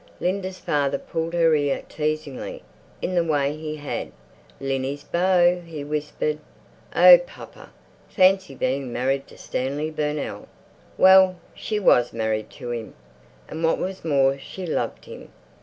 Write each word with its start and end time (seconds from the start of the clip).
Linda's 0.19 0.57
father 0.57 0.97
pulled 0.97 1.35
her 1.35 1.53
ear 1.53 1.83
teasingly, 1.87 2.63
in 3.03 3.13
the 3.13 3.23
way 3.23 3.55
he 3.55 3.75
had. 3.75 4.11
"Linny's 4.59 5.03
beau," 5.03 5.61
he 5.63 5.83
whispered. 5.83 6.39
"Oh, 6.95 7.19
papa, 7.19 7.69
fancy 8.09 8.55
being 8.55 8.91
married 8.91 9.27
to 9.27 9.37
Stanley 9.37 9.91
Burnell!" 9.91 10.47
Well, 10.97 11.35
she 11.53 11.79
was 11.79 12.13
married 12.13 12.49
to 12.49 12.71
him. 12.71 12.95
And 13.47 13.63
what 13.63 13.77
was 13.77 14.03
more 14.03 14.39
she 14.39 14.65
loved 14.65 15.05
him. 15.05 15.31